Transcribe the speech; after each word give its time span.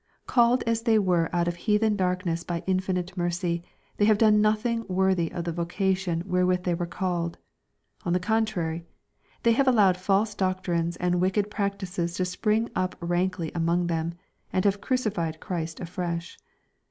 Called 0.25 0.63
as 0.63 0.81
they 0.81 0.97
were 0.97 1.29
out 1.31 1.47
of 1.47 1.55
heathen 1.55 1.95
darkness 1.95 2.43
by 2.43 2.63
infinite 2.65 3.15
mercy, 3.15 3.61
they 3.97 4.05
have 4.05 4.17
done 4.17 4.41
nothiog 4.41 4.89
worthy 4.89 5.31
of 5.31 5.43
the 5.43 5.51
vocation 5.51 6.23
wherewith 6.25 6.63
they 6.63 6.73
were 6.73 6.87
called. 6.87 7.37
On 8.03 8.11
the 8.11 8.19
contrary, 8.19 8.83
they 9.43 9.51
have 9.51 9.67
allowed 9.67 9.97
false 9.97 10.33
doctrines 10.33 10.95
and 10.95 11.21
wicked 11.21 11.51
practices 11.51 12.15
to 12.15 12.25
spring 12.25 12.71
up 12.75 12.95
rankly 12.99 13.51
among 13.53 13.85
them, 13.85 14.15
and 14.51 14.65
have 14.65 14.81
crucified 14.81 15.39
Christ 15.39 15.79
afresh. 15.79 16.39